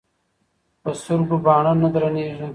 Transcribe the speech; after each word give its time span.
ـ 0.41 0.81
په 0.81 0.91
سترګو 1.01 1.35
باڼه 1.45 1.71
نه 1.81 1.89
درنېږي. 1.93 2.47